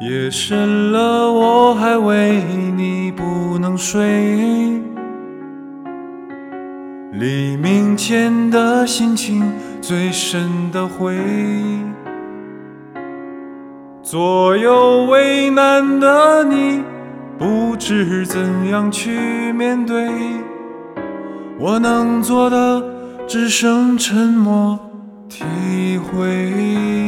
[0.00, 2.40] 夜深了，我还为
[2.76, 4.80] 你不能睡。
[7.14, 9.42] 黎明前的心情
[9.80, 11.16] 最深的灰，
[14.00, 16.84] 左右为难的你，
[17.36, 20.08] 不知怎样去面对。
[21.58, 22.80] 我能做的
[23.26, 24.78] 只剩沉默
[25.28, 27.07] 体会。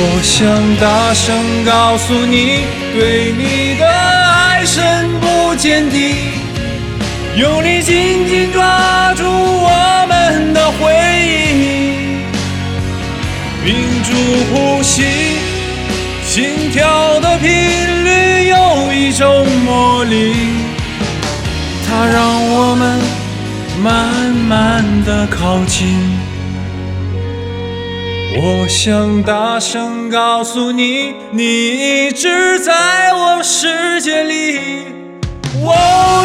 [0.00, 2.60] 我想大声告诉你，
[2.94, 6.14] 对你的爱深不见底，
[7.36, 10.94] 用力紧紧抓住我们的回
[11.26, 12.22] 忆，
[13.64, 14.14] 屏住
[14.52, 15.02] 呼吸，
[16.24, 17.48] 心跳的频
[18.04, 20.32] 率有一种魔力，
[21.88, 23.00] 它让我们
[23.82, 26.27] 慢慢的靠近。
[28.36, 34.84] 我想大声告诉你，你一直在我世界里。
[35.60, 35.74] 我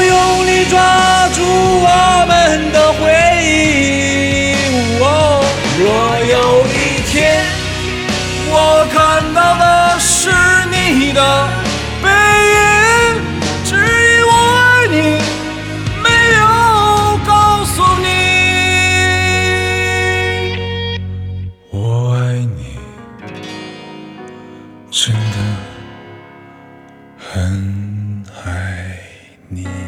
[0.03, 3.23] 用力抓住我们的回
[29.53, 29.83] 你。